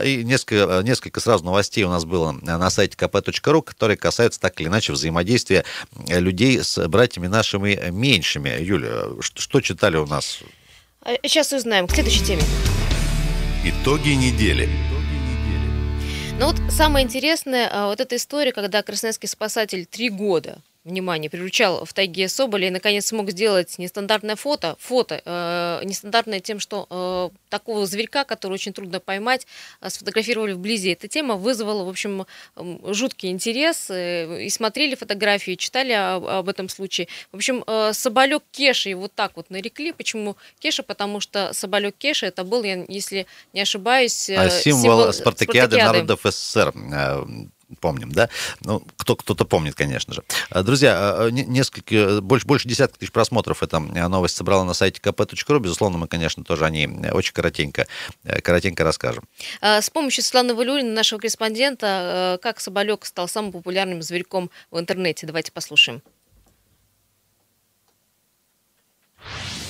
[0.03, 4.67] И несколько, несколько сразу новостей у нас было на сайте kp.ru, которые касаются так или
[4.67, 5.65] иначе взаимодействия
[6.07, 8.61] людей с братьями нашими меньшими.
[8.61, 10.39] Юля, что, что читали у нас?
[11.21, 11.87] Сейчас узнаем.
[11.87, 12.41] К следующей теме.
[13.63, 14.67] Итоги недели.
[16.39, 21.83] Ну вот самое интересное, а, вот эта история, когда красноярский спасатель три года внимание, приручал
[21.83, 27.35] в тайге Соболя и, наконец, смог сделать нестандартное фото, фото, э, нестандартное тем, что э,
[27.49, 29.47] такого зверька, который очень трудно поймать,
[29.81, 30.91] э, сфотографировали вблизи.
[30.91, 36.25] Эта тема вызвала, в общем, э, жуткий интерес, э, и смотрели фотографии, и читали об,
[36.25, 37.07] об этом случае.
[37.31, 39.91] В общем, э, Соболек его вот так вот нарекли.
[39.91, 40.83] Почему Кеша?
[40.83, 45.75] Потому что Соболек Кеша, это был, я, если не ошибаюсь, э, а символ, символ спартакиады,
[45.75, 47.25] спартакиады народов СССР э,
[47.79, 48.29] помним, да?
[48.61, 50.23] Ну, кто, кто-то помнит, конечно же.
[50.49, 55.01] А, друзья, а, а, несколько, больше, больше десятка тысяч просмотров эта новость собрала на сайте
[55.01, 55.59] kp.ru.
[55.59, 57.87] Безусловно, мы, конечно, тоже о ней очень коротенько,
[58.23, 59.23] э, коротенько расскажем.
[59.61, 65.27] С помощью Светланы Валюрина, нашего корреспондента, э, как соболек стал самым популярным зверьком в интернете.
[65.27, 66.01] Давайте послушаем.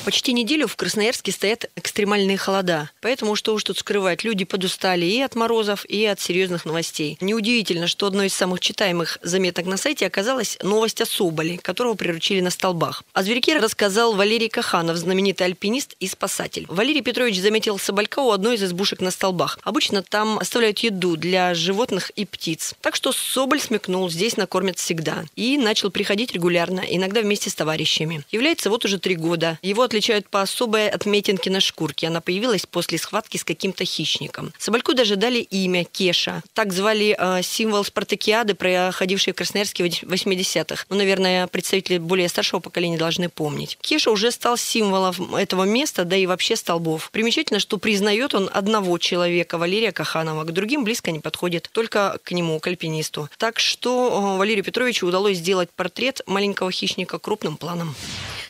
[0.06, 2.92] Почти неделю в Красноярске стоят экстремальные холода.
[3.02, 7.18] Поэтому, что уж тут скрывать, люди подустали и от морозов, и от серьезных новостей.
[7.22, 12.40] Неудивительно, что одной из самых читаемых заметок на сайте оказалась новость о Соболе, которого приручили
[12.40, 13.04] на столбах.
[13.14, 16.68] О зверьке рассказал Валерий Каханов, знаменитый альпинист и спасатель.
[16.70, 19.58] Валерий Петрович заметил соболька у одной из избушек на столбах.
[19.64, 22.76] Обычно там оставляют еду для животных и птиц.
[22.82, 25.26] Так что Соболь смекнул, здесь накормят всегда.
[25.36, 28.24] И начал приходить регулярно, иногда вместе с товарищами.
[28.32, 29.58] Является вот уже три года.
[29.64, 32.08] Его отличают по особой отметинке на шкурке.
[32.08, 34.52] Она появилась после схватки с каким-то хищником.
[34.58, 36.44] Собольку даже дали имя Кеша.
[36.54, 40.86] Так звали э, символ спартакиады, проходившей в Красноярске в 80-х.
[40.90, 43.78] Ну, наверное, представители более старшего поколения должны помнить.
[43.80, 47.10] Кеша уже стал символом этого места, да и вообще столбов.
[47.12, 50.44] Примечательно, что признает он одного человека, Валерия Каханова.
[50.44, 53.30] К другим близко не подходит, только к нему, к альпинисту.
[53.38, 57.96] Так что э, Валерию Петровичу удалось сделать портрет маленького хищника крупным планом.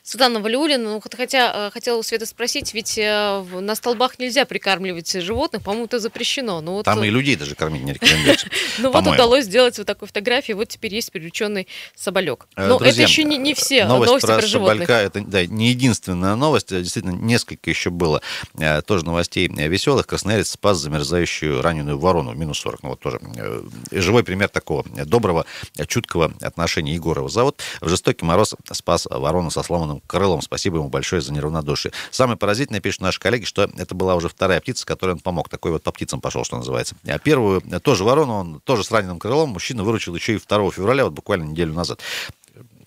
[0.05, 5.11] Светлана Валиулина, ну, хотя э, хотела у Света спросить, ведь э, на столбах нельзя прикармливать
[5.21, 6.61] животных, по-моему, это запрещено.
[6.61, 8.47] Но вот, Там и людей даже кормить не рекомендуется.
[8.77, 12.47] Ну вот удалось сделать вот такой фотографии, вот теперь есть прирученный соболек.
[12.55, 14.89] Э, Но это еще не все новости про животных.
[14.89, 18.21] это не единственная новость, действительно, несколько еще было
[18.85, 20.07] тоже новостей веселых.
[20.07, 22.83] Красноярец спас замерзающую раненую ворону, минус 40.
[22.83, 23.19] Ну вот тоже
[23.91, 25.45] живой пример такого доброго,
[25.87, 27.29] чуткого отношения Егорова.
[27.29, 30.41] Завод в жестокий мороз спас ворону со сломанным Крыловым.
[30.41, 31.91] Спасибо ему большое за неравнодушие.
[32.11, 35.49] Самое поразительное, пишут наши коллеги, что это была уже вторая птица, которой он помог.
[35.49, 36.95] Такой вот по птицам пошел, что называется.
[37.05, 41.05] А первую, тоже ворону, он тоже с раненым крылом, мужчина выручил еще и 2 февраля,
[41.05, 41.99] вот буквально неделю назад.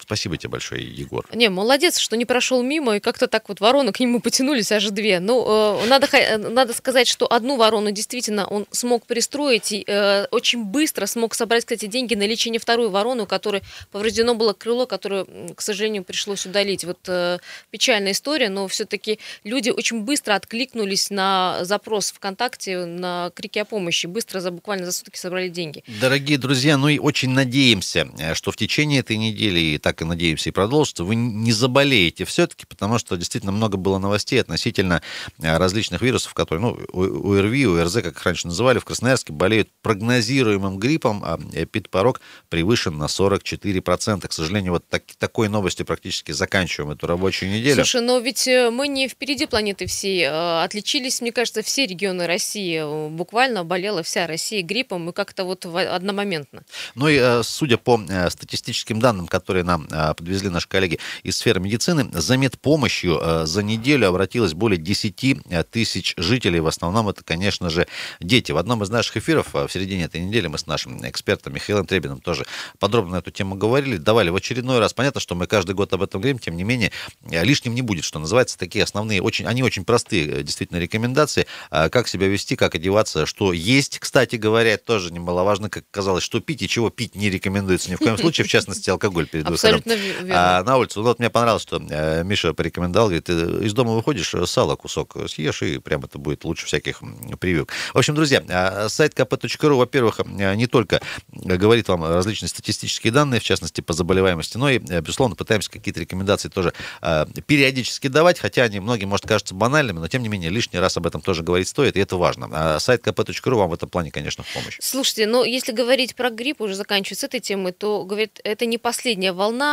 [0.09, 1.27] Спасибо тебе большое, Егор.
[1.35, 4.89] Не, молодец, что не прошел мимо, и как-то так вот вороны к нему потянулись аж
[4.89, 5.21] две.
[5.21, 5.45] Ну,
[5.83, 10.65] э, надо, э, надо сказать, что одну ворону действительно он смог пристроить, и э, очень
[10.65, 13.61] быстро смог собрать, кстати, деньги на лечение второй вороны, у которой
[13.93, 16.87] повреждено было крыло, которое, к сожалению, пришлось удалить.
[16.87, 17.39] Вот э,
[17.71, 24.07] печальная история, но все-таки люди очень быстро откликнулись на запрос ВКонтакте, на крики о помощи.
[24.07, 25.85] Быстро, за, буквально за сутки собрали деньги.
[26.01, 30.03] Дорогие друзья, ну и очень надеемся, э, что в течение этой недели и так так
[30.03, 35.03] и надеемся и продолжится, вы не заболеете все-таки, потому что действительно много было новостей относительно
[35.39, 41.23] различных вирусов, которые, ну, ОРВИ, ОРЗ, как их раньше называли, в Красноярске болеют прогнозируемым гриппом,
[41.25, 44.29] а эпидпорог превышен на 44%.
[44.29, 47.77] К сожалению, вот так, такой новостью практически заканчиваем эту рабочую неделю.
[47.77, 50.29] Слушай, но ведь мы не впереди планеты всей.
[50.29, 53.09] Отличились, мне кажется, все регионы России.
[53.11, 56.63] Буквально болела вся Россия гриппом и как-то вот одномоментно.
[56.95, 62.37] Ну и судя по статистическим данным, которые нам подвезли наши коллеги из сферы медицины, за
[62.37, 66.61] медпомощью за неделю обратилось более 10 тысяч жителей.
[66.61, 67.87] В основном это, конечно же,
[68.21, 68.53] дети.
[68.53, 72.21] В одном из наших эфиров в середине этой недели мы с нашим экспертом Михаилом Требиным
[72.21, 72.47] тоже
[72.79, 74.93] подробно на эту тему говорили, давали в очередной раз.
[74.93, 76.93] Понятно, что мы каждый год об этом говорим, тем не менее,
[77.31, 82.29] лишним не будет, что называется, такие основные, очень, они очень простые, действительно, рекомендации, как себя
[82.29, 86.91] вести, как одеваться, что есть, кстати говоря, тоже немаловажно, как казалось, что пить и чего
[86.91, 89.47] пить не рекомендуется ни в коем случае, в частности, алкоголь перед
[89.85, 91.03] выходом а, на улицу.
[91.03, 95.79] Вот мне понравилось, что э, Миша порекомендовал, говорит, из дома выходишь, сало кусок съешь, и
[95.79, 97.03] прям это будет лучше всяких
[97.41, 97.73] прививок.
[97.93, 101.01] В общем, друзья, а, сайт kp.ru, во-первых, не только
[101.33, 106.49] говорит вам различные статистические данные, в частности, по заболеваемости, но и, безусловно, пытаемся какие-то рекомендации
[106.49, 110.79] тоже а, периодически давать, хотя они многим, может, кажутся банальными, но, тем не менее, лишний
[110.79, 112.49] раз об этом тоже говорить стоит, и это важно.
[112.53, 114.79] А сайт kp.ru вам в этом плане, конечно, в помощь.
[114.81, 118.79] Слушайте, но если говорить про грипп, уже заканчивать с этой темой, то, говорит, это не
[118.79, 119.68] последняя волна,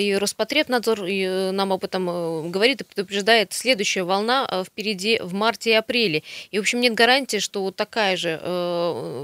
[0.00, 5.18] и Роспотребнадзор и э, нам об этом э, говорит и предупреждает, следующая волна э, впереди
[5.20, 6.22] в марте и апреле.
[6.50, 8.40] И, в общем, нет гарантии, что вот такая же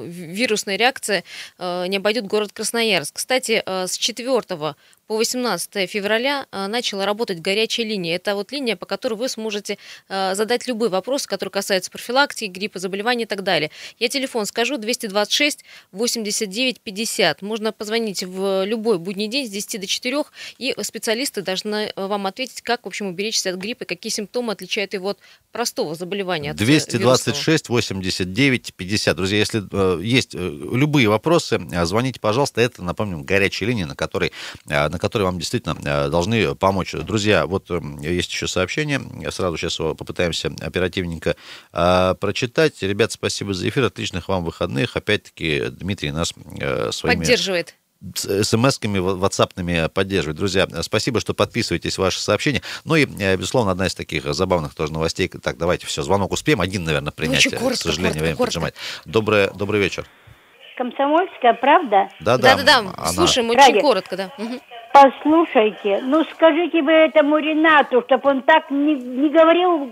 [0.06, 1.24] вирусная реакция
[1.58, 3.16] не обойдет город Красноярск.
[3.16, 4.28] Кстати, с 4
[5.06, 8.16] по 18 февраля э, начала работать горячая линия.
[8.16, 12.78] Это вот линия, по которой вы сможете э, задать любые вопросы, которые касаются профилактики, гриппа,
[12.78, 13.70] заболеваний и так далее.
[13.98, 17.42] Я телефон скажу 226 89 50.
[17.42, 20.24] Можно позвонить в любой будний день с 10 до 4,
[20.58, 24.94] и специалисты должны э, вам ответить, как, в общем, уберечься от гриппа, какие симптомы отличают
[24.94, 25.18] его от
[25.52, 26.52] простого заболевания.
[26.52, 29.16] 226 89 50.
[29.16, 32.60] Друзья, если э, есть любые вопросы, звоните, пожалуйста.
[32.60, 34.32] Это, напомним, горячая линия, на которой
[34.98, 36.92] которые вам действительно э, должны помочь.
[36.92, 41.36] Друзья, вот э, есть еще сообщение, сразу сейчас его попытаемся оперативненько
[41.72, 42.82] э, прочитать.
[42.82, 44.96] Ребят, спасибо за эфир, отличных вам выходных.
[44.96, 46.32] Опять-таки, Дмитрий нас
[46.92, 47.20] своими...
[47.20, 47.74] Поддерживает
[48.14, 50.36] смс-ками, ватсапными поддерживать.
[50.36, 52.62] Друзья, спасибо, что подписываетесь ваши сообщения.
[52.84, 55.28] Ну и, безусловно, одна из таких забавных тоже новостей.
[55.28, 56.60] Так, давайте все, звонок успеем.
[56.60, 57.38] Один, наверное, принять.
[57.38, 58.60] Очень коротко, К сожалению, коротко, время коротко.
[58.60, 58.74] поджимать.
[59.06, 60.06] Доброе, добрый вечер.
[60.76, 62.08] Комсомольская правда?
[62.20, 62.56] Да, да.
[62.56, 63.06] Да, да, да.
[63.06, 63.80] Слушаем очень Ради.
[63.80, 64.30] коротко, да.
[64.38, 64.60] Угу.
[64.92, 69.90] Послушайте, ну скажите вы этому Ренату, чтобы он так не, не говорил.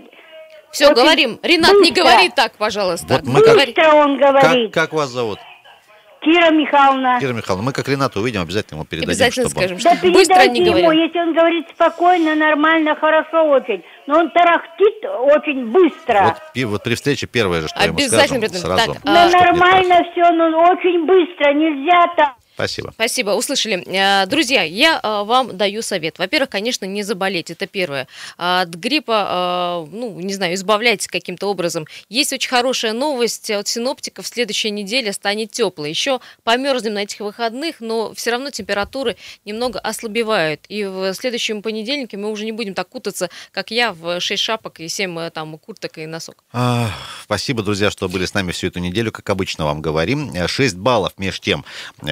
[0.71, 1.39] Все, говорим.
[1.41, 1.85] Ренат, быстро.
[1.85, 3.15] не говори так, пожалуйста.
[3.15, 3.93] Вот мы быстро как...
[3.93, 4.73] он говорит.
[4.73, 5.39] Как, как вас зовут?
[6.25, 7.19] Кира Михайловна.
[7.19, 10.47] Кира Михайловна, мы как Ренату увидим, обязательно ему передадим, обязательно чтобы скажем, что да быстро
[10.47, 13.83] не ему, если он говорит спокойно, нормально, хорошо очень.
[14.07, 16.35] Но он тарахтит очень быстро.
[16.55, 18.93] Вот, вот при встрече первое же, что обязательно ему скажем, сразу.
[18.93, 19.13] Так, а...
[19.13, 22.33] Но нормально все, но очень быстро, нельзя так.
[22.55, 22.93] Спасибо.
[22.93, 23.83] Спасибо, услышали.
[23.85, 26.17] Э, друзья, я э, вам даю совет.
[26.19, 28.07] Во-первых, конечно, не заболеть, это первое.
[28.37, 31.85] От гриппа, э, ну, не знаю, избавляйтесь каким-то образом.
[32.07, 34.25] Есть очень хорошая новость от синоптиков.
[34.25, 35.89] Следующая неделя станет теплой.
[35.89, 40.61] Еще померзнем на этих выходных, но все равно температуры немного ослабевают.
[40.69, 44.79] И в следующем понедельнике мы уже не будем так кутаться, как я, в 6 шапок
[44.79, 46.41] и 7 там курток и носок.
[46.53, 46.89] А,
[47.25, 49.11] спасибо, друзья, что были с нами всю эту неделю.
[49.11, 50.47] Как обычно вам говорим.
[50.47, 51.65] 6 баллов между тем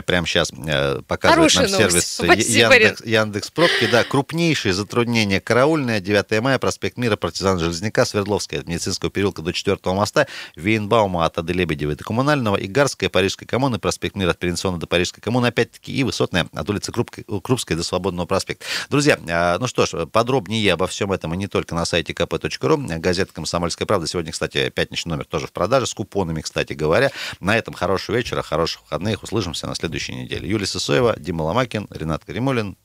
[0.06, 3.88] прямо сейчас э, показывает Хорошая нам сервис Яндекс, Яндекс Пробки.
[3.92, 6.02] Да, крупнейшие затруднения караульные.
[6.02, 11.38] 9 мая, проспект Мира, партизан Железняка, Свердловская, от медицинского переулка до 4 моста, Вейнбаума от
[11.38, 15.94] Ады Лебедевой до Коммунального, Игарская, Парижской коммуны, проспект Мира от Перенсона до Парижской коммуны, опять-таки,
[15.94, 18.66] и Высотная от улицы Крупской до Свободного проспекта.
[18.90, 23.00] Друзья, э, ну что ж, подробнее обо всем этом и не только на сайте kp.ru.
[23.00, 24.08] Газета «Комсомольская правда».
[24.08, 27.12] Сегодня, кстати, пятничный номер тоже в продаже, с купонами, кстати говоря.
[27.40, 29.24] На этом хорошего вечера, хороших выходных.
[29.24, 30.50] Услышимся на следующей неделе неделе.
[30.50, 32.78] Юлия Сысоева, Дима Ломакин, Ренат Каримулин.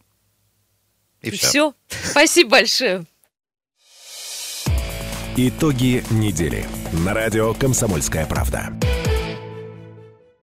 [1.23, 1.49] И, и все.
[1.49, 1.75] все.
[2.11, 3.07] Спасибо большое.
[5.37, 6.67] Итоги недели.
[7.05, 8.73] На радио «Комсомольская правда».